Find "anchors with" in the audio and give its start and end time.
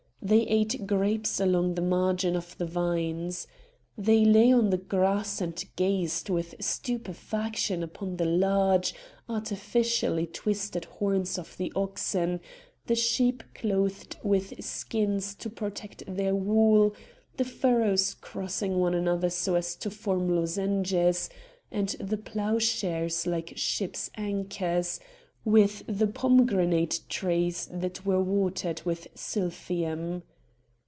24.17-25.81